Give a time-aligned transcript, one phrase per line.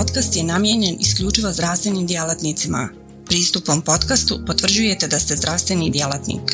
[0.00, 2.88] podcast je namijenjen isključivo zdravstvenim djelatnicima.
[3.26, 6.46] Pristupom podcastu potvrđujete da ste zdravstveni djelatnik.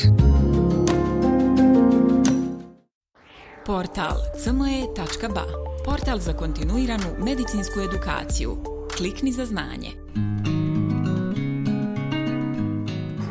[3.65, 5.45] Portal cme.ba
[5.85, 8.57] Portal za kontinuiranu medicinsku edukaciju.
[8.97, 9.91] Klikni za znanje.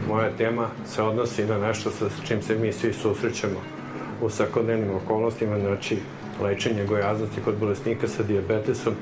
[0.09, 3.61] Moja tema se odnosi na nešto sa čim se mi svi susrećemo
[4.23, 5.99] u svakodnevnim okolnostima, znači
[6.43, 8.95] lečenje gojaznosti kod bolesnika sa diabetesom.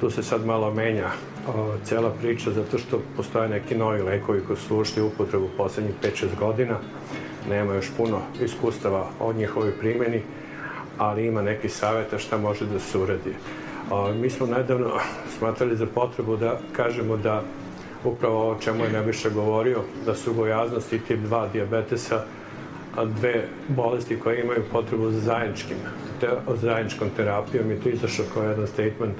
[0.00, 1.08] Tu se sad malo menja
[1.48, 5.94] o, cela priča zato što postoje neki novi lekovi koji su ušli u upotrebu poslednjih
[6.02, 6.78] 5-6 godina.
[7.48, 10.22] Nema još puno iskustava o njihovoj primjeni,
[10.98, 13.34] ali ima neki saveta šta može da se uradi.
[13.90, 14.90] O, mi smo nedavno
[15.38, 17.42] smatrali za potrebu da kažemo da
[18.04, 22.24] upravo ovo čemu je Nebiša govorio, da su gojaznost i tip 2 diabetesa
[23.04, 25.76] dve bolesti koje imaju potrebu za zajedničkim,
[26.20, 29.16] te, zajedničkom terapijom i to izašao kao jedan statement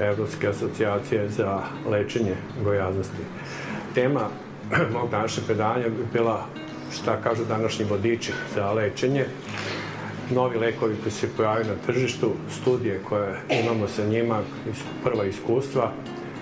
[0.00, 1.60] Evropske asocijacije za
[1.90, 3.22] lečenje gojaznosti.
[3.94, 4.28] Tema
[4.92, 6.46] mog današnjeg predavanja bi bila
[6.92, 9.24] šta kažu današnji vodiči za lečenje,
[10.30, 14.40] novi lekovi koji se pojavaju na tržištu, studije koje imamo sa njima,
[15.04, 15.92] prva iskustva,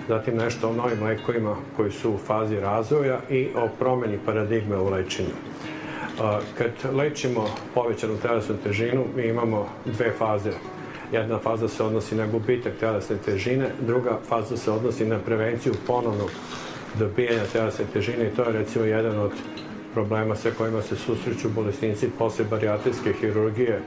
[0.07, 4.89] zatim nešto o novim lekovima koji su u fazi razvoja i o promeni paradigme u
[4.89, 5.35] lečenju.
[6.57, 10.51] Kad lečimo povećanu telesnu težinu, mi imamo dve faze.
[11.11, 16.31] Jedna faza se odnosi na gubitak telesne težine, druga faza se odnosi na prevenciju ponovnog
[16.99, 19.31] dobijanja telesne težine i to je recimo jedan od
[19.93, 23.81] problema sa kojima se susreću bolesnici posle barijatrijske hirurgije,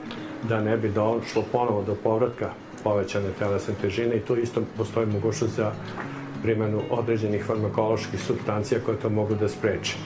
[0.48, 2.50] da ne bi došlo ponovo do povratka
[2.84, 5.72] povećane telesne težine i tu isto postoji mogućnost za
[6.42, 9.96] primjenu određenih farmakoloških substancija koje to mogu da spreče.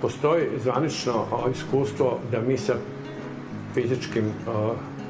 [0.00, 2.74] Postoji zvanično iskustvo da mi sa
[3.74, 4.32] fizičkim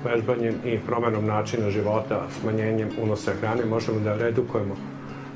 [0.04, 4.76] vežbanjem i promenom načina života, smanjenjem unosa hrane, možemo da redukujemo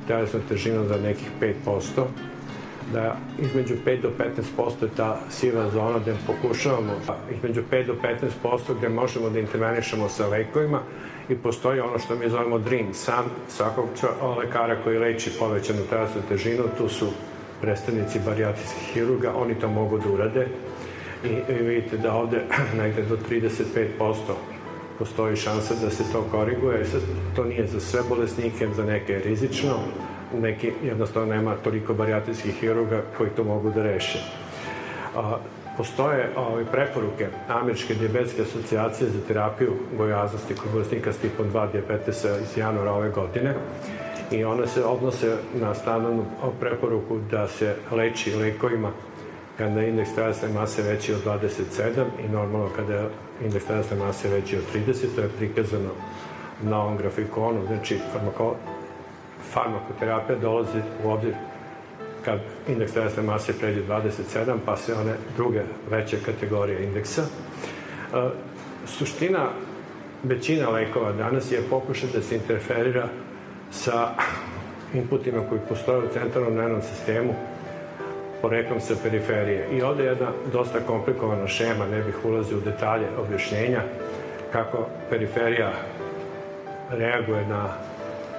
[0.08, 1.28] telesnu težinu za nekih
[1.66, 2.04] 5%,
[2.92, 4.10] da između 5 do
[4.58, 6.92] 15% je ta siva zona gde pokušavamo
[7.36, 7.94] između 5 do
[8.44, 10.80] 15% gde možemo da intervenišemo sa lekovima
[11.28, 12.94] i postoji ono što mi zovemo dream.
[12.94, 13.88] San svakog
[14.38, 17.06] lekara koji leči povećanu telesnu težinu, tu su
[17.60, 20.46] predstavnici barijatrijskih hirurga, oni to mogu da urade
[21.24, 22.40] i, i vidite da ovde
[22.82, 24.14] negde do 35%
[24.98, 26.84] postoji šansa da se to koriguje.
[26.84, 27.00] Sad,
[27.36, 29.74] to nije za sve bolesnike, za neke je rizično,
[30.40, 34.18] neki jednostavno nema toliko barijatrijskih hirurga koji to mogu da reše.
[35.16, 35.38] A,
[35.76, 42.38] postoje ove preporuke Američke diabetske asocijacije za terapiju gojaznosti kod bolesnika s tipom 2 diabetesa
[42.38, 43.54] iz januara ove godine
[44.30, 46.24] i one se odnose na stanovnu
[46.60, 48.90] preporuku da se leči lekovima
[49.58, 53.08] kada je indeks telesne mase veći od 27 i normalno kada je
[53.44, 55.90] indeks telesne mase veći od 30, to je prikazano
[56.62, 58.56] na ovom grafikonu, znači farmako,
[59.52, 61.34] farmakoterapija dolazi u obzir
[62.24, 67.22] kad indeks telesne mase pređe 27, pa se one druge veće kategorije indeksa.
[67.22, 68.28] E,
[68.86, 69.48] suština
[70.22, 73.08] većina lekova danas je pokušaj da se interferira
[73.70, 74.08] sa
[74.94, 77.34] inputima koji postoje u centralnom nervnom sistemu
[78.44, 79.68] poreklom sa periferije.
[79.72, 83.80] I ovde je jedna dosta komplikovana šema, ne bih ulazio u detalje objašnjenja
[84.52, 85.72] kako periferija
[86.90, 87.68] reaguje na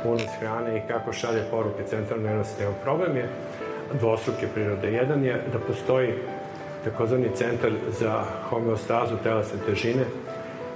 [0.04, 2.74] unos hrane i kako šalje poruke centralnom nervnom sistemu.
[2.84, 3.30] Problem je
[4.00, 4.92] dvostruke prirode.
[4.92, 6.14] Jedan je da postoji
[6.84, 10.06] takozvani centar za homeostazu telesne težine,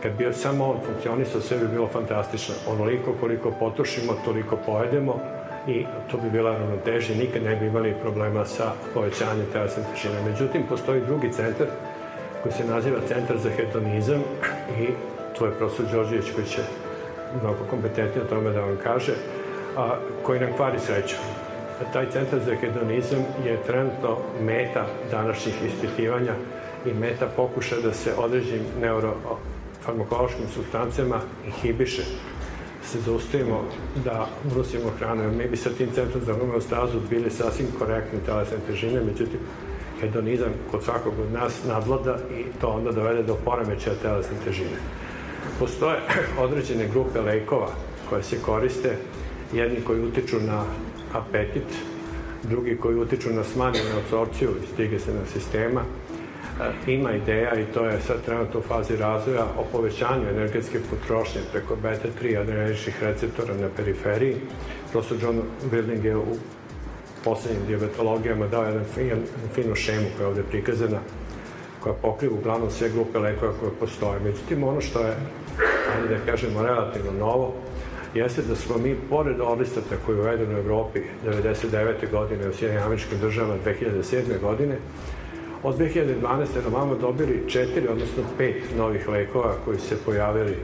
[0.04, 2.56] Kad bi samo on funkcionisao, sve bi bilo fantastično.
[2.68, 5.20] Onoliko koliko potrošimo, toliko pojedemo
[5.70, 10.22] i to bi bila ravnoteža nikad ne bi imali problema sa povećanjem telesne težine.
[10.32, 11.68] Međutim, postoji drugi centar
[12.44, 14.22] koji se naziva Centar za hedonizam
[14.80, 14.88] i
[15.38, 16.62] to je profesor Đorđević koji će
[17.42, 19.14] mnogo kompetentnije o tome da vam kaže,
[19.78, 21.16] a, koji nam kvari sreću.
[21.94, 26.34] Taj centar za hedonizam je trenutno meta današnjih ispitivanja
[26.86, 29.16] i meta pokuša da se određenim neuro
[29.82, 32.04] farmakološkim substancijama inhibiše
[32.92, 33.64] se zaustavimo
[34.06, 35.32] da unosimo hranu.
[35.38, 39.40] Mi bi sa tim centrom za homeostazu bili sasvim korektni telesne težine, međutim,
[40.02, 44.80] hedonizam kod svakog od nas nadvlada i to onda dovede do poremećaja telesne težine.
[45.60, 46.00] Postoje
[46.46, 47.70] određene grupe lekova
[48.10, 48.98] koje se koriste,
[49.54, 50.64] jedni koji utiču na
[51.14, 51.70] apetit,
[52.44, 55.82] drugi koji utiču na smanjenu absorpciju iz digestivnog sistema,
[56.88, 61.76] ima ideja i to je sad trenutno u fazi razvoja o povećanju energetske potrošnje preko
[61.76, 64.36] beta-3 adrenaličnih receptora na periferiji.
[64.92, 65.42] Profesor John
[65.72, 66.36] Wilding je u
[67.24, 69.12] poslednjim diabetologijama dao jedan fin,
[69.56, 71.00] finu šemu koja je ovde prikazana
[71.80, 74.20] koja pokriva uglavnom sve grupe lekova koje postoje.
[74.20, 75.16] Međutim, ono što je,
[75.96, 77.54] ajde da kažemo, relativno novo,
[78.14, 82.12] jeste da smo mi, pored orlistata koji je uveden u Evropi 99.
[82.12, 84.40] godine u Sjedinim američkim državama 2007.
[84.42, 84.78] godine,
[85.64, 86.22] od 2012.
[86.64, 90.58] na vamo dobili četiri, odnosno pet novih lekova koji se pojavili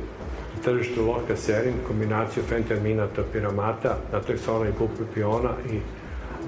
[0.56, 5.80] na tržištu Lorca Serin, kombinaciju fentermina, topiramata, natrexona i bupropiona i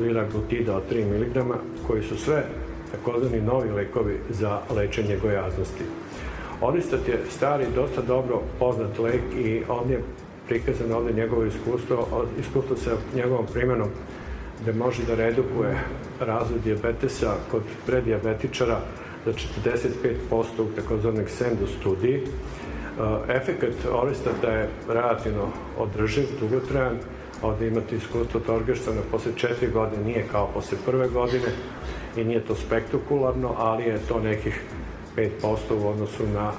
[0.04, 1.56] liraglutida od 3 mg,
[1.88, 2.44] koji su sve
[2.92, 5.84] takozvani novi lekovi za lečenje gojaznosti.
[6.62, 10.02] Oristat je stari, dosta dobro poznat lek i on je
[10.48, 13.88] prikazano ovde njegovo iskustvo, iskustvo sa njegovom primenom
[14.62, 15.78] gde može da redukuje
[16.20, 18.80] razvoj diabetesa kod predijabetičara
[19.26, 22.22] za 45% u takozvanih SENDU studiji.
[23.30, 26.98] Efekat oristata je relativno održiv, dugotrajan,
[27.42, 31.52] ovde imate iskustvo Torgeštana posle četiri godine, nije kao posle prve godine
[32.16, 34.62] i nije to spektakularno, ali je to nekih
[35.16, 36.52] 5% u odnosu na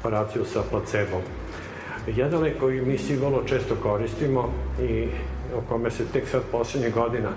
[0.00, 1.22] operaciju sa placebom.
[2.06, 5.08] Jedan lek koji mi svi vrlo često koristimo i
[5.56, 7.30] o kome se tek sad poslednje godina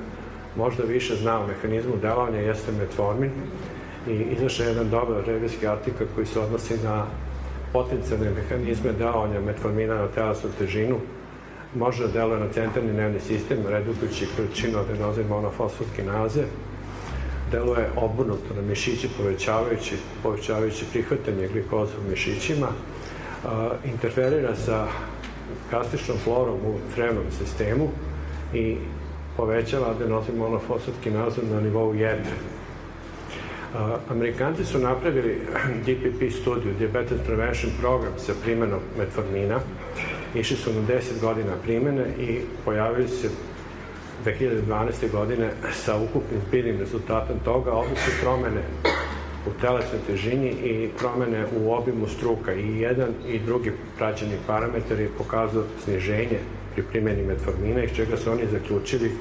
[0.56, 3.32] možda više zna o mehanizmu delovanja jeste metformin
[4.08, 7.06] i izašao je jedan dobar revijski artikl koji se odnosi na
[7.74, 10.98] potencijalne mehanizme delovanja metformina na telasnu težinu.
[11.76, 16.44] Može da deluje na centralni nervni sistem redukujući količinu adenoze monofosfokinaze
[17.52, 22.68] deluje obrnuto na mišiće povećavajući, povećavajući prihvatanje glikoza u mišićima.
[23.86, 24.88] Interferira sa
[25.72, 27.90] gastričnom florom u crevnom sistemu
[28.54, 28.78] i
[29.38, 32.32] povećava adenozin monofosfatkinazu na nivou jedre.
[34.10, 35.42] Amerikanci su napravili
[35.86, 39.60] DPP studiju, Diabetes Prevention Program, sa primenom metformina.
[40.36, 43.30] Išli su na 10 godina primene i pojavili se
[44.26, 45.12] 2012.
[45.12, 47.72] godine sa ukupnim zbiljnim rezultatom toga.
[47.72, 48.62] Ovde su promene
[49.48, 52.54] u telesnoj težini i promene u obimu struka.
[52.54, 56.40] I jedan i drugi praćeni parametar je pokazao sniženje
[56.74, 59.12] pri primjeni metformina, iz čega su oni zaključili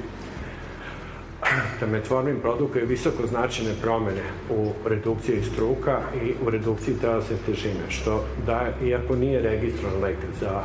[1.81, 8.25] da metformin produkuje visoko značajne promene u redukciji struka i u redukciji telesne težine, što
[8.46, 10.62] da, iako nije registrovan lek za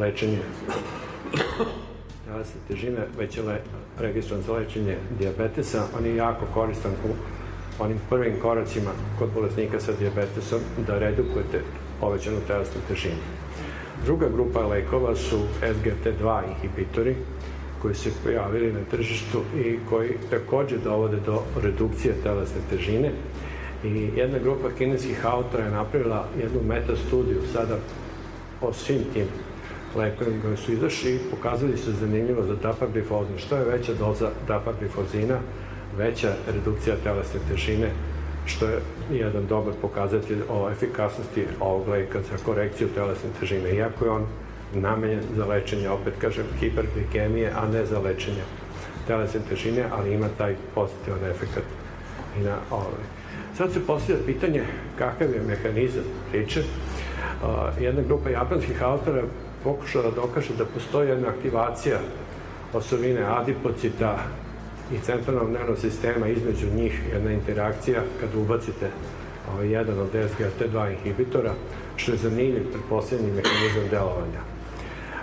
[0.00, 0.38] lečenje
[2.26, 3.60] telesne težine, već je le,
[3.98, 7.35] registrovan za lečenje diabetesa, on je jako koristan u
[7.78, 11.60] onim prvim koracima kod bolesnika sa diabetesom da redukujete
[12.00, 13.22] povećanu telesnu težinu.
[14.04, 17.16] Druga grupa lekova su SGT2 inhibitori
[17.82, 23.10] koji se pojavili na tržištu i koji takođe dovode do redukcije telesne težine.
[23.84, 27.78] I jedna grupa kineskih autora je napravila jednu metastudiju sada
[28.60, 29.26] o svim tim
[29.96, 33.38] lekovima koji su izašli i pokazali se zanimljivo za dapaglifozin.
[33.38, 35.38] Što je veća doza dapaglifozina,
[35.96, 37.90] veća redukcija telesne težine,
[38.46, 44.10] što je jedan dobar pokazatelj o efikasnosti ovog leka za korekciju telesne težine, iako je
[44.10, 44.26] on
[44.74, 48.42] namenjen za lečenje, opet kažem, hiperglikemije, a ne za lečenje
[49.06, 51.58] telesne težine, ali ima taj pozitivan efekt
[52.38, 53.06] i na ovaj.
[53.56, 54.62] Sad se postavlja pitanje
[54.98, 56.62] kakav je mehanizam priče.
[57.80, 59.22] jedna grupa japanskih autora
[59.64, 61.98] pokušala da dokaže da postoji jedna aktivacija
[62.72, 64.18] osovine adipocita
[64.92, 68.90] i centralnog nervnog sistema između njih jedna interakcija kad ubacite
[69.52, 71.54] ovaj, jedan od SGLT2 inhibitora,
[71.96, 74.40] što je zanimljiv pretposlednji mehanizam delovanja.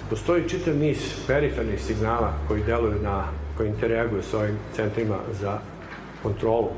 [0.10, 3.28] Postoji čitav niz perifernih signala koji deluju na,
[3.58, 5.60] koji interaguju s ovim centrima za
[6.24, 6.70] kontrolu,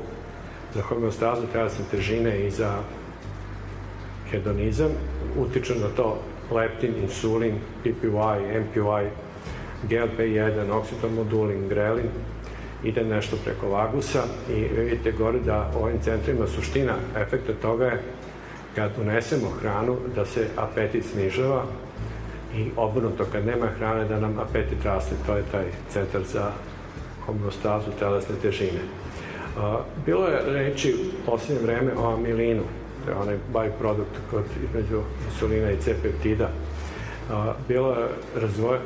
[0.74, 2.78] za homeostazu telesne težine i za
[4.30, 4.90] hedonizam,
[5.38, 6.18] utiču na to
[6.50, 9.08] leptin, insulin, PPY, MPY,
[9.88, 12.10] GLP-1, oksitomodulin, grelin,
[12.84, 18.02] ide nešto preko vagusa i vidite gore da ovim centrima suština efekta toga je
[18.74, 21.64] kad unesemo hranu da se apetit snižava
[22.56, 26.50] i obrnuto kad nema hrane da nam apetit raste, to je taj centar za
[27.26, 28.80] homeostazu telesne težine.
[30.06, 32.62] Bilo je reći u posljednje vreme o amilinu,
[33.04, 36.48] to je onaj byproduct kod između insulina i C-peptida,
[37.68, 38.78] bilo je razvoj,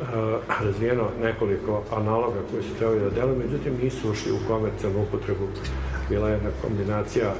[0.64, 5.48] razvijeno nekoliko analoga koji su trebali da deluju, međutim nisu ušli u komercijalnu upotrebu.
[6.08, 7.34] Bila je jedna kombinacija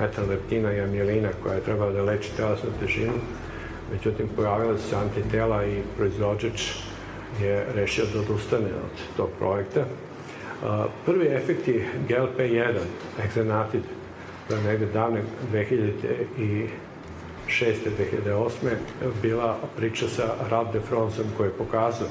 [0.00, 3.12] metalleptina i amilina koja je trebala da leči telesnu težinu,
[3.92, 6.62] međutim pojavila se antitela i proizvođač
[7.40, 9.84] je rešio da odustane od tog projekta.
[11.06, 12.74] Prvi efekti GLP-1,
[13.24, 13.82] egzenatid,
[14.48, 15.90] to je negde davne 2000
[16.38, 16.66] i
[17.52, 17.90] 2006.
[17.98, 18.76] 2008.
[19.22, 22.08] bila priča sa Ralph de Fronsom koji je pokazao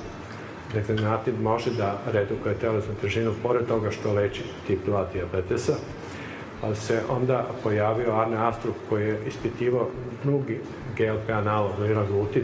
[0.73, 5.73] da ekzanatid može da redukuje telesnu težinu pored toga što leči tip 2 diabetesa.
[6.75, 9.87] se onda pojavio Arne Astrup koji je ispitivao
[10.23, 10.59] drugi
[10.97, 12.43] GLP analog, liraglutid,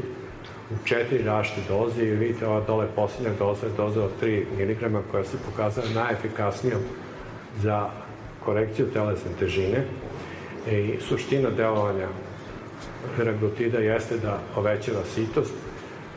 [0.71, 5.11] u četiri rašte doze i vidite ova dole posljednja doza je doza od 3 mg
[5.11, 6.81] koja se pokazala najefikasnijom
[7.61, 7.89] za
[8.45, 9.85] korekciju telesne težine
[10.71, 12.07] i suština delovanja
[13.17, 15.53] liraglutida jeste da povećava sitost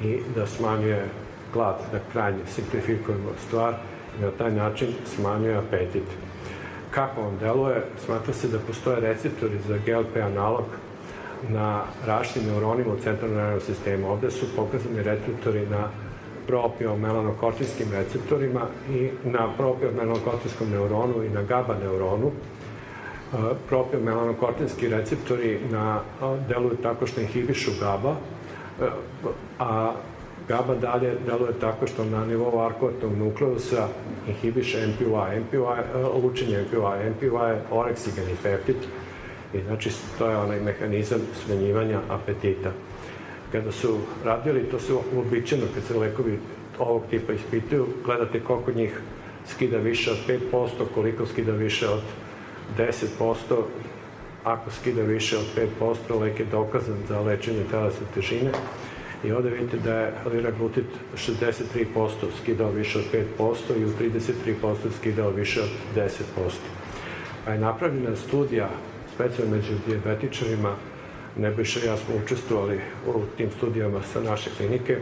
[0.02, 1.08] i da smanjuje
[1.52, 3.74] glad, da krajnje simplifikujemo stvar
[4.18, 6.04] i na taj način smanjuje apetit.
[6.90, 7.82] Kako on deluje?
[8.04, 10.64] Smatra se da postoje receptori za GLP analog
[11.48, 14.10] na raštim neuronima u centralnom nervnom sistemu.
[14.10, 15.88] Ovde su pokazani receptori na
[16.46, 22.30] propio-melanokortinskim receptorima i na propio-melanokortinskom neuronu i na GABA neuronu.
[23.68, 26.00] Propio-melanokortinski receptori na,
[26.48, 28.16] deluju tako što inhibišu GABA,
[29.58, 29.92] a
[30.48, 33.88] GABA dalje deluje tako što na nivou arkovatnog nukleusa
[34.28, 35.42] inhibiše MPY.
[35.42, 37.14] MPY, lučenje MPY.
[37.14, 38.76] MPY je oreksigeni peptid,
[39.54, 42.72] I znači, to je onaj mehanizam smenjivanja apetita.
[43.52, 46.38] Kada su radili, to se uobičajeno kad se lekovi
[46.78, 49.00] ovog tipa ispituju, gledate koliko njih
[49.46, 50.18] skida više od
[50.52, 52.00] 5%, koliko skida više od
[52.78, 53.34] 10%,
[54.44, 55.44] ako skida više od
[55.80, 58.50] 5%, lek je dokazan za lečenje telesne težine.
[59.24, 60.84] I ovde vidite da je liraglutid
[61.14, 62.08] 63%
[62.42, 63.04] skidao više od
[63.38, 66.10] 5% i u 33% skidao više od 10%.
[67.44, 68.68] Pa je napravljena studija
[69.14, 70.76] specijalno među diabetičarima,
[71.36, 74.96] Nebojša i ja smo učestvovali u tim studijama sa naše klinike,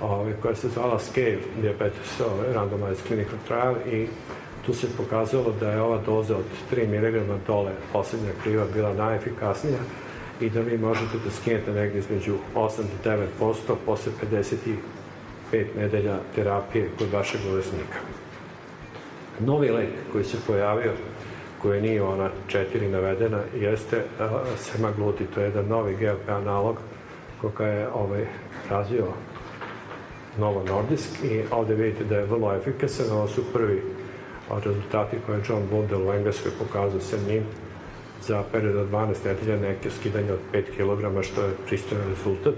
[0.00, 4.06] ove, koja se zvala SCALE Diabetes ove, Randomized Clinical Trial i
[4.68, 9.78] tu se pokazalo da je ova doza od 3 mg dole poslednja kriva bila najefikasnija
[10.40, 13.10] i da vi možete da skinete negdje između 8 do
[13.40, 13.54] 9%
[13.86, 14.12] posle
[15.52, 17.98] 55 nedelja terapije kod vašeg bolesnika.
[19.40, 20.92] Novi lek koji se pojavio
[21.62, 24.04] koje nije ona četiri navedena, jeste
[24.56, 26.76] semaglutid, to je jedan novi GLP analog
[27.40, 28.26] koga je ovaj,
[28.70, 29.06] razvio
[30.38, 33.82] Novo Nordisk i ovde vidite da je vrlo efikasan, ovo su prvi
[34.64, 37.42] rezultati koje je John Bundel u Engleskoj pokazao sa njim
[38.22, 42.54] za period od 12 nedelja neke skidanje od 5 kg, što je pristojan rezultat.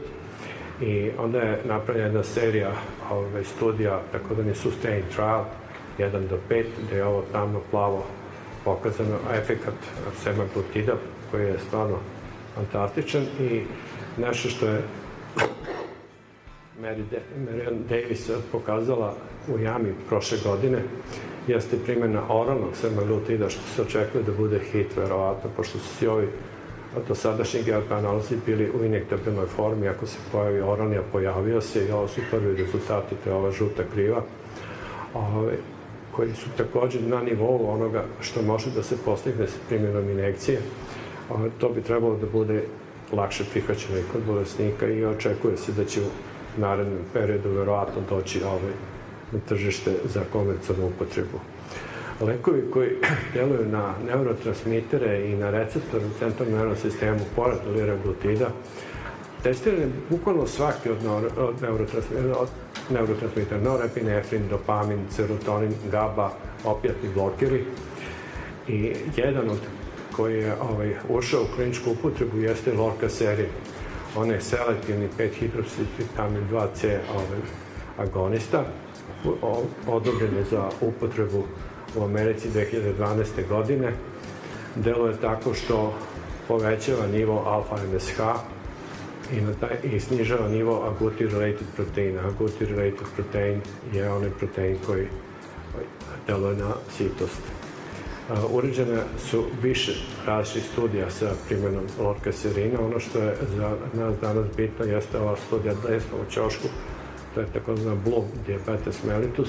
[0.80, 2.72] I onda je napravljena jedna serija
[3.10, 5.44] ovaj, studija, tako da je Sustain Trial,
[5.98, 8.04] 1 do 5, gde je ovo tamno plavo
[8.64, 9.74] pokazano efekat
[10.22, 10.92] semaglutida
[11.30, 11.98] koji je stvarno
[12.54, 13.62] fantastičan i
[14.18, 14.82] nešto što je
[16.82, 17.02] Mary,
[17.46, 19.14] Marian Davis pokazala
[19.48, 20.82] u jami prošle godine
[21.50, 26.28] jeste primjena oralnog semaglutida što se očekuje da bude hit verovatno pošto su svi ovi
[27.08, 31.90] dosadašnji GLP analizi bili u injektabilnoj formi ako se pojavi oralni, a pojavio se i
[31.90, 34.22] ovo su prvi rezultati, to je ova žuta kriva.
[35.14, 35.56] Ove,
[36.12, 40.60] koji su takođe na nivou onoga što može da se postigne sa primjenom inekcije.
[41.58, 42.62] To bi trebalo da bude
[43.12, 46.10] lakše prihvaćeno i kod bolesnika i očekuje se da će u
[46.60, 48.72] narednom periodu verovatno doći ovaj,
[49.32, 51.40] na tržište za komercijalnu upotrebu.
[52.20, 52.90] Lekovi koji
[53.34, 58.50] deluju na neurotransmitere i na receptor u centralnom nervnom sistemu, pored liraglutida,
[59.42, 60.98] testiran bukvalno svaki od,
[61.38, 62.48] od neurotransmitera, od
[62.90, 66.30] neurotransmitera, norepinefrin, dopamin, serotonin, GABA,
[66.64, 67.64] opijatni blokeri.
[68.68, 69.58] I jedan od
[70.16, 73.48] koji je ovaj, ušao u kliničku upotrebu jeste lorcaserin.
[74.16, 77.40] On je selektivni 5-hidroksivitamin 2C ovaj,
[78.00, 78.64] agonista,
[79.86, 81.44] odobren je za upotrebu
[81.96, 83.48] u Americi 2012.
[83.48, 83.92] godine.
[84.76, 85.94] Deluje tako što
[86.48, 88.20] povećava nivo alfa-MSH,
[89.32, 92.22] i, na taj, i snižava nivo agouti-related proteina.
[92.22, 93.60] Agouti-related protein
[93.92, 95.06] je onaj protein koji
[96.26, 97.40] deluje na sitost.
[98.50, 99.92] Uređene su više
[100.26, 102.80] različitih studija sa primjenom lorkaserina.
[102.80, 106.30] Ono što je za nas danas bitno jeste ova studija desno u
[107.34, 109.48] to je takozvana Blue diabetes mellitus,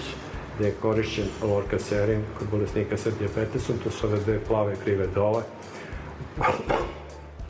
[0.58, 5.44] gde je korišćen lorkaserin kod bolesnika sa diabetesom, to su ove dve plave krive dole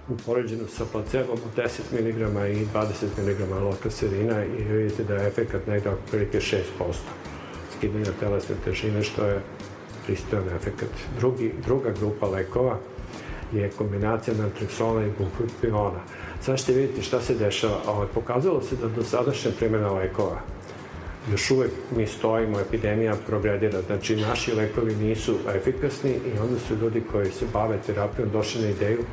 [0.10, 2.18] upoređeno sa placebom od 10 mg
[2.58, 6.62] i 20 mg lokaserina i vidite da je efekat negde oko prilike 6%
[7.78, 9.42] skidanja telesne težine, što je
[10.06, 10.90] pristojan efekat.
[11.20, 12.78] Drugi, druga grupa lekova
[13.54, 16.00] je kombinacija natrexona i bupropiona.
[16.42, 17.78] Sad ćete vidjeti šta se dešava.
[17.88, 20.42] Ovo, pokazalo se da do sadašnja primjena lekova
[21.32, 27.04] još uvek mi stojimo, epidemija progredira, znači naši lekovi nisu efikasni i onda su ljudi
[27.12, 29.04] koji se bave terapijom došli na ideju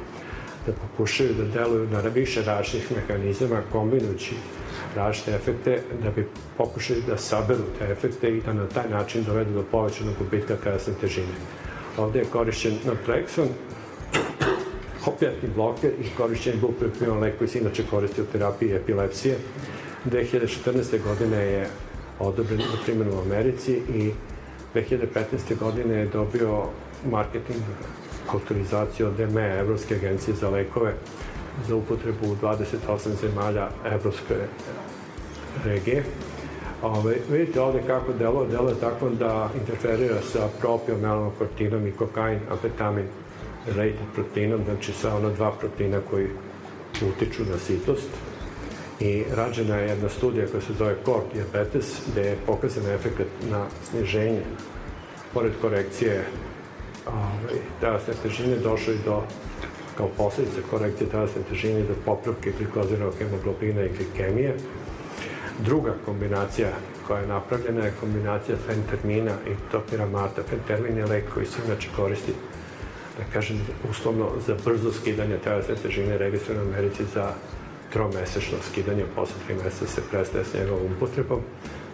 [0.67, 4.35] da pokušaju da deluju na više različitih mehanizama kombinujući
[4.97, 9.53] različite efekte da bi pokušali da saberu te efekte i da na taj način dovedu
[9.53, 11.35] do povećanog gubitka telesne težine.
[11.99, 13.49] Ovde je korišćen Norplexon,
[15.09, 19.37] opijatni bloker i korišćen bupropion lek koji se inače koristi u terapiji epilepsije.
[20.05, 21.03] 2014.
[21.05, 21.67] godine je
[22.19, 24.13] odobren za primjenu u Americi i
[24.75, 25.59] 2015.
[25.61, 26.65] godine je dobio
[27.11, 27.63] marketing
[28.33, 30.95] autorizaciju od EME, Evropske agencije za lekove,
[31.69, 34.35] za upotrebu u 28 zemalja Evropske
[35.65, 36.05] regije.
[36.83, 42.39] Ove, vidite ovde kako delo, delo je tako da interferira sa propijom, melanokortinom i kokain,
[42.51, 43.07] amfetamin,
[43.67, 46.27] related proteinom, znači sa ono dva proteina koji
[47.03, 48.09] utiču na sitost.
[49.01, 53.67] I rađena je jedna studija koja se zove Core Diabetes, gde je pokazan efekt na
[53.91, 54.43] sniženje,
[55.35, 56.25] pored korekcije
[57.07, 59.23] ovaj, telesne težine, došlo i do
[59.97, 64.57] kao posledica korekcije telesne težine do popravke glikoziranog hemoglobina i glikemije.
[65.65, 66.69] Druga kombinacija
[67.07, 70.43] koja je napravljena je kombinacija fentermina i topiramata.
[70.43, 72.33] Fentermin je lek koji se inače koristi
[73.19, 73.61] da kažem,
[73.91, 77.33] uslovno za brzo skidanje telesne težine registrano u Americi za
[77.93, 81.41] tromesečno skidanje, posle tri meseca se prestaje s njegovom upotrebom.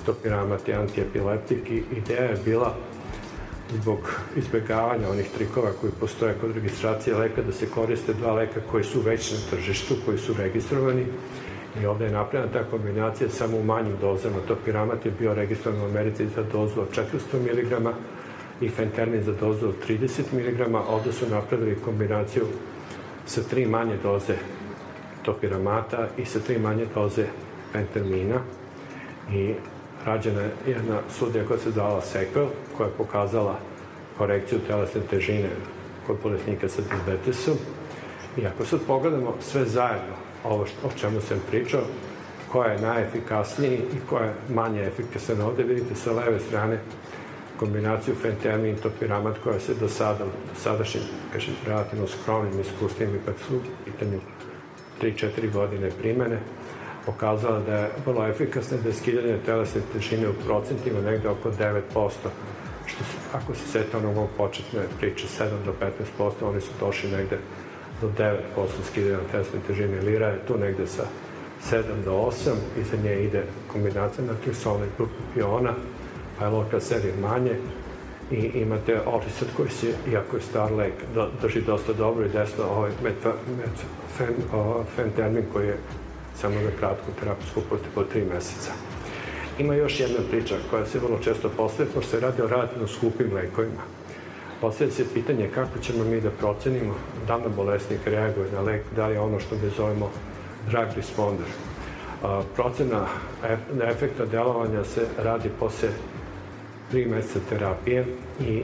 [0.07, 2.75] Topiramat je antiepileptik i ideja je bila
[3.73, 3.99] zbog
[4.37, 9.00] izbjegavanja onih trikova koji postoje kod registracije leka da se koriste dva leka koji su
[9.00, 11.07] već na tržištu, koji su registrovani
[11.83, 14.37] i ovde je napravljena ta kombinacija samo u manjim dozama.
[14.49, 16.88] Topiramat je bio registrovan u Americi za dozu od
[17.33, 17.95] 400 mg
[18.61, 20.75] i fentermin za dozu od 30 mg.
[20.88, 22.44] Ovde su napravili kombinaciju
[23.26, 24.34] sa tri manje doze
[25.23, 27.26] topiramata i sa tri manje doze
[27.73, 28.40] fentermina
[29.32, 29.54] i
[30.04, 32.46] rađena je jedna studija koja se zvala SEQUEL,
[32.76, 33.58] koja je pokazala
[34.18, 35.49] korekciju telesne težine
[36.06, 37.54] kod bolesnika sa diabetesom.
[38.37, 41.80] I ako sad pogledamo sve zajedno, ovo što, o čemu sam pričao,
[42.52, 45.40] koja je najefikasniji i koja je manje efikasan.
[45.40, 46.78] Ovde vidite sa leve strane
[47.58, 53.34] kombinaciju fentermin i topiramat koja se do sada, do sadašnjim, kažem, relativno skromnim iskustvima, ipak
[53.49, 54.20] su pitanju
[55.02, 56.38] 3-4 godine primene,
[57.06, 61.80] pokazala da je vrlo efikasna, da je skidanje telesne težine u procentima negde oko 9%,
[62.86, 65.75] što su, ako se seta onog početne priče 7 do
[66.19, 67.38] 15%, oni su došli negde
[68.00, 70.00] do 9% skidanja telesne težine.
[70.00, 71.04] Lira je tu negde sa
[71.71, 75.75] 7 do 8, iza nje ide kombinacija natrisolna i propiona,
[76.38, 77.56] pa je loka serija manje,
[78.30, 80.92] i imate orisat koji se, iako je star lek,
[81.42, 85.76] drži dosta dobro i desno ovaj metfa, metfa, fen, o, fentermin koji je
[86.36, 87.60] samo na kratku terapijsku
[87.94, 88.73] po tri meseca.
[89.58, 93.34] Ima još jedna priča koja se vrlo često postaje, pošto se radi o relativno skupim
[93.34, 93.82] lekovima.
[94.60, 96.94] Postavlja se pitanje kako ćemo mi da procenimo
[97.26, 100.10] da li bolesnik reaguje na lek, da li je ono što mi zovemo
[100.70, 101.47] drug responder.
[102.23, 103.06] A, procena
[103.84, 105.88] efekta delovanja se radi posle
[106.95, 108.04] tri meseca terapije
[108.41, 108.63] i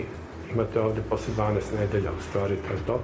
[0.53, 3.01] imate ovde posle 12 nedelja u stvari to je to.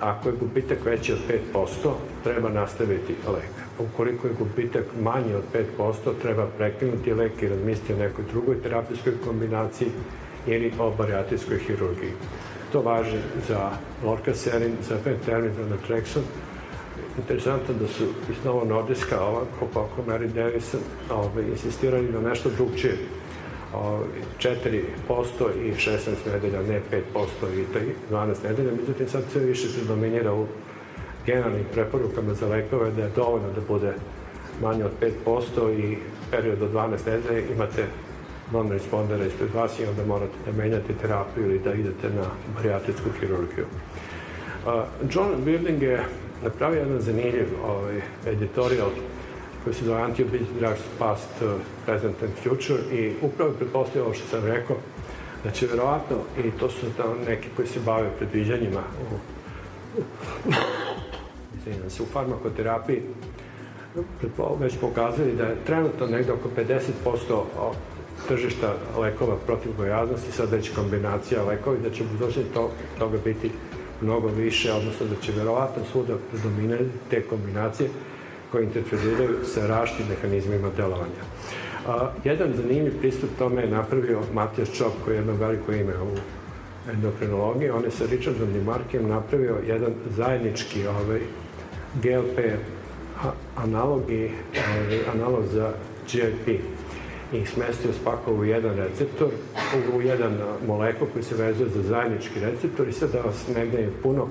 [0.00, 1.18] Ako je gubitak veći od
[1.54, 1.92] 5%,
[2.24, 3.52] treba nastaviti lek.
[3.78, 5.44] Ukoliko je gubitak manji od
[5.78, 9.88] 5%, treba prekinuti lek i razmisliti o nekoj drugoj terapijskoj kombinaciji
[10.46, 12.12] ili o bariatrijskoj hirurgiji.
[12.72, 13.70] To važi za
[14.04, 16.22] lorcaserin, za fentermin, za natrexon.
[17.18, 22.98] Interesantno da su iz Novo Nordiska, ova Kopako Mary Davison, ovaj, insistirali na nešto drugčije
[24.38, 24.80] 4%
[25.64, 26.80] i 16 nedelja, ne
[27.14, 27.64] 5% i
[28.12, 30.46] 12 nedelja, međutim sad sve više se dominira u
[31.26, 33.92] generalnim preporukama za lekove da je dovoljno da bude
[34.62, 34.92] manje od
[35.26, 35.98] 5% i
[36.30, 37.84] period od 12 nedelja imate
[38.52, 42.24] non-respondera ispred vas i onda morate da menjate terapiju ili da idete na
[42.56, 43.66] bariatrijsku hirurgiju.
[45.10, 46.04] John Birling je
[46.44, 48.90] napravio jedan zanimljiv ovaj, editorial
[49.66, 51.50] koji se zove Antibiotics Drugs Past, uh,
[51.86, 54.76] Present and Future i upravo je pretpostavio ovo što sam rekao,
[55.44, 59.16] da će verovatno, i to su da neki koji se bave predviđanjima u,
[61.58, 63.02] izvinjam se, u farmakoterapiji,
[64.60, 66.48] već pokazali da je trenutno negde oko
[67.06, 67.42] 50%
[68.28, 73.50] tržišta lekova protiv gojaznosti, sad već kombinacija lekovi, da će u budućnosti to, toga biti
[74.00, 77.90] mnogo više, odnosno da će verovatno svuda predominati te kombinacije,
[78.52, 81.22] koje interferiraju sa raštim mehanizmima delovanja.
[81.86, 86.16] A, jedan zanimljiv pristup tome je napravio Matijas Čop, koji je jedno veliko ime u
[86.92, 87.70] endokrinologiji.
[87.70, 91.20] On je sa Richardom Dimarkijem napravio jedan zajednički ovaj,
[91.94, 92.38] GLP
[93.56, 95.72] analog i ovaj, analog za
[96.12, 96.48] GLP
[97.32, 99.28] i smestio spakovao u jedan receptor,
[99.94, 103.92] u, jedan molekul koji se vezuje za zajednički receptor i sad da vas ne gledam
[104.02, 104.28] puno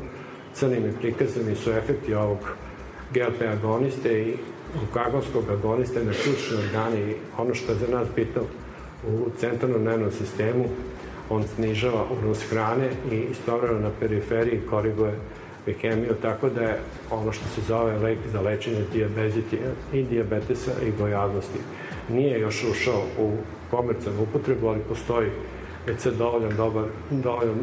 [0.53, 2.37] crnim prikazani su efekti ovog
[3.13, 4.37] GLP agoniste i
[4.79, 8.41] glukagonskog agoniste na ključne organe i ono što je za nas bitno
[9.07, 10.65] u centralnom nervnom sistemu,
[11.29, 15.13] on snižava unos hrane i istovremeno na periferiji koriguje
[15.65, 16.79] glikemiju, tako da je
[17.11, 18.85] ono što se zove lek za lečenje
[19.93, 21.59] i diabetesa i gojaznosti.
[22.09, 23.31] Nije još ušao u
[23.71, 25.29] komercijalnu upotrebu, ali postoji
[25.87, 27.59] već sad dovoljan dobar, dovoljan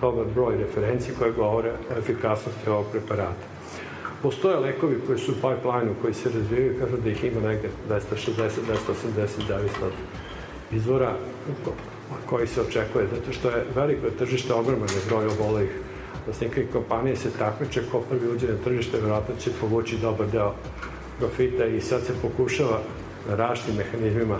[0.00, 3.57] dobar broj referenci koje govore o efikasnosti ovog preparata.
[4.22, 8.00] Postoje lekovi koji su u pipeline koji se razvijaju, kažu da ih ima negde 260,
[9.16, 9.92] 280, zavisno od
[10.72, 11.12] izvora
[12.26, 15.70] koji se očekuje, zato što je veliko tržište ogroman broj obolih
[16.26, 20.54] vlasnika i kompanije se takmiče ko prvi uđe na tržište, verovatno će povući dobar deo
[21.18, 22.80] profita i sad se pokušava
[23.28, 24.38] različitim mehanizmima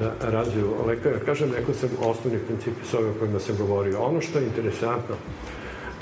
[0.00, 1.20] da razviju lekare.
[1.26, 4.00] Kažem, neko sam osnovni principi s ovim o kojima sam govorio.
[4.00, 5.14] Ono što je interesantno,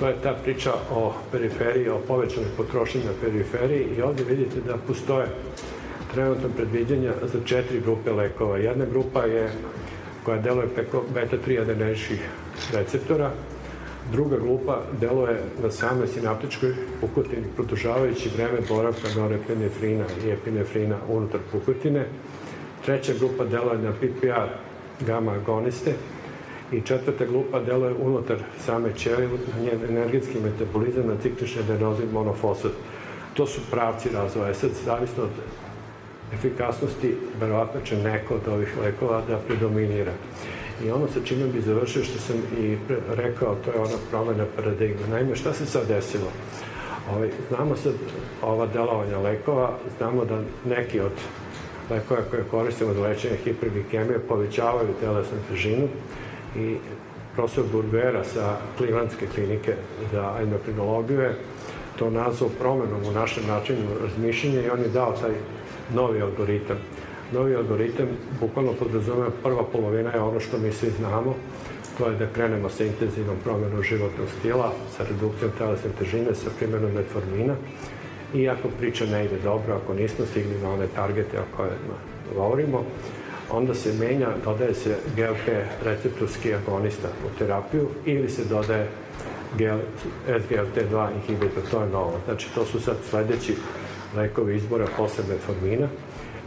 [0.00, 4.76] to je ta priča o periferiji, o povećanoj potrošnji na periferiji i ovde vidite da
[4.76, 5.26] postoje
[6.14, 8.58] trenutno predviđanja za četiri grupe lekova.
[8.58, 9.50] Jedna grupa je
[10.24, 12.28] koja deluje preko beta-3 adeneričkih
[12.72, 13.30] receptora,
[14.12, 22.06] druga grupa deluje na samoj sinaptičkoj pukotini, produžavajući vreme boravka norepinefrina i epinefrina unutar pukotine,
[22.84, 24.48] treća grupa deluje na PPR
[25.06, 25.92] gama agoniste
[26.72, 32.72] i četvrta grupa deluje unutar same ćelije na njen energetski metabolizam na ciklični adenozin monofosfat.
[33.34, 34.54] To su pravci razvoja.
[34.54, 35.30] Sad, zavisno od
[36.34, 40.12] efikasnosti, verovatno će neko od ovih lekova da predominira.
[40.84, 42.76] I ono sa čime bi završio što sam i
[43.08, 45.06] rekao, to je ona promena paradigma.
[45.10, 46.30] Naime, šta se sad desilo?
[47.14, 47.92] Ovaj, znamo sad
[48.42, 51.12] ova delovanja lekova, znamo da neki od
[51.90, 55.88] lekova koje koristimo za lečenje hiperglikemije povećavaju telesnu težinu
[56.56, 56.76] i
[57.34, 59.74] profesor Burbera sa Clevelandske klinike
[60.12, 61.36] za endokrinologiju je
[61.98, 65.34] to nazvao promenom u našem načinu razmišljenja i on je dao taj
[65.94, 66.76] novi algoritam.
[67.32, 68.06] Novi algoritam
[68.40, 71.34] bukvalno podrazumeva prva polovina je ono što mi svi znamo,
[71.98, 76.92] to je da krenemo sa intenzivnom promenom životnog stila, sa redukcijom telesne težine, sa primjenom
[76.92, 77.54] metformina
[78.34, 81.96] i ako priča ne ide dobro, ako nismo stigli na one targete o kojima
[82.34, 82.84] govorimo,
[83.50, 85.48] onda se menja, dodaje se GLP
[85.84, 88.88] receptorski agonista u terapiju ili se dodaje
[90.28, 92.20] SGLT2 inhibitor, to je novo.
[92.24, 93.56] Znači, to su sad sledeći
[94.16, 95.88] lekovi izbora posle metformina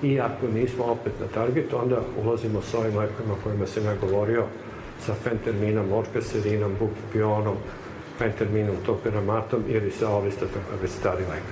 [0.03, 4.45] i ako nismo opet na target, onda ulazimo s ovim lekovima kojima sam ja govorio,
[5.05, 7.55] sa fenterminom, orkaserinom, bukpionom,
[8.17, 11.43] fenterminom, topiramatom ili sa olistatom kao već stari lek.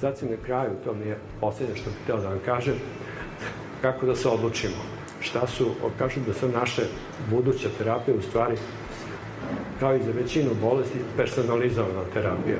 [0.00, 2.74] Zatim na kraju, to mi je poslednje što bih hteo da vam kažem,
[3.84, 4.80] kako da se odlučimo.
[5.20, 5.66] Šta su,
[5.98, 6.82] kažu da su naše
[7.30, 8.56] buduća terapija u stvari,
[9.80, 12.58] kao i za većinu bolesti, personalizovana terapija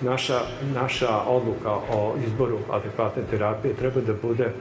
[0.00, 0.40] naša,
[0.74, 4.52] naša odluka o izboru adekvatne terapije treba da bude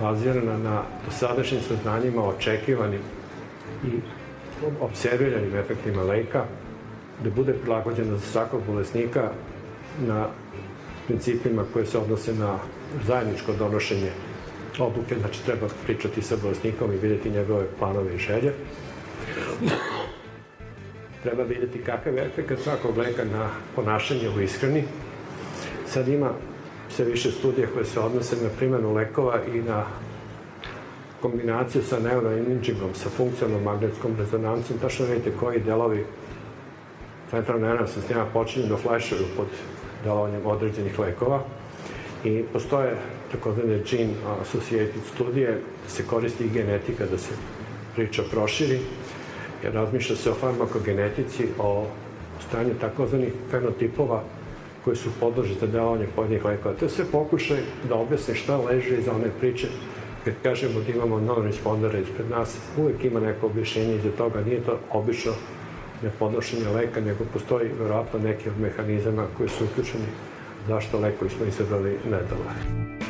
[0.00, 3.00] bazirana na dosadašnjim saznanjima, očekivanim
[3.86, 3.90] i
[4.80, 6.44] observiranim efektima leka,
[7.24, 9.30] da bude prilagođena za svakog bolesnika
[10.00, 10.26] na
[11.06, 12.58] principima koje se odnose na
[13.06, 14.10] zajedničko donošenje
[14.80, 18.52] odluke, znači treba pričati sa bolesnikom i videti njegove planove i želje.
[21.22, 24.84] Treba vidjeti kakav je efekt svakog leka na ponašanje u ishrani.
[25.86, 26.30] Sad ima
[26.88, 29.84] sve više studije koje se odnose na primjenu lekova i na
[31.20, 36.06] kombinaciju sa neuroimagingom, sa funkcionalnom magnetskom rezonancom, tačno vidite koji delovi
[37.30, 39.46] centralne nervnog sistema počinju da flešuju pod
[40.04, 41.42] delovanjem određenih lekova.
[42.24, 42.96] I postoje
[43.32, 45.50] takozvane gene associated studije,
[45.84, 47.34] da se koristi i genetika da se
[47.94, 48.78] priča proširi
[49.62, 51.86] jer razmišlja se o farmakogenetici, o
[52.48, 54.22] stanju takozvanih fenotipova
[54.84, 56.74] koji su podložni za delovanje pojedinih lekova.
[56.74, 59.68] To sve pokušaj da objasne šta leže iza one priče.
[60.24, 64.40] Kad kažemo da imamo non-respondere ispred nas, uvek ima neko objašnjenje iza toga.
[64.40, 65.32] Nije to obično
[66.02, 70.06] nepodnošenje leka, nego postoji verovatno neki od mehanizama koji su uključeni
[70.68, 73.09] zašto lekovi smo izabrali ne